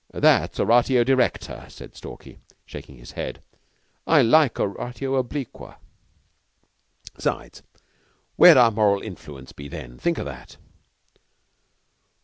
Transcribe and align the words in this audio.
That's 0.11 0.59
oratio 0.59 1.03
directa," 1.03 1.69
said 1.69 1.95
Stalky, 1.95 2.39
shaking 2.65 2.97
his 2.97 3.11
head. 3.11 3.43
"I 4.07 4.23
like 4.23 4.59
oratio 4.59 5.21
obliqua. 5.21 5.75
'Sides, 7.19 7.61
where'd 8.35 8.57
our 8.57 8.71
moral 8.71 9.03
influence 9.03 9.51
be 9.51 9.67
then? 9.67 9.99
Think 9.99 10.17
o' 10.17 10.23
that!" 10.23 10.57